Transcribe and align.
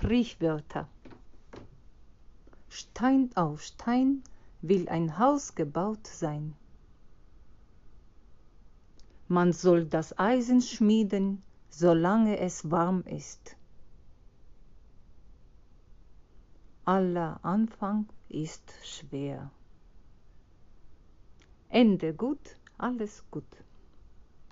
Sprichwörter. 0.00 0.88
Stein 2.70 3.30
auf 3.36 3.60
Stein 3.60 4.22
will 4.62 4.88
ein 4.88 5.18
Haus 5.18 5.54
gebaut 5.54 6.06
sein. 6.06 6.54
Man 9.28 9.52
soll 9.52 9.84
das 9.84 10.18
Eisen 10.18 10.62
schmieden, 10.62 11.42
solange 11.68 12.38
es 12.38 12.70
warm 12.70 13.02
ist. 13.02 13.56
Aller 16.86 17.38
Anfang 17.42 18.08
ist 18.30 18.72
schwer. 18.82 19.50
Ende 21.68 22.14
gut, 22.14 22.56
alles 22.78 23.22
gut. 23.30 23.44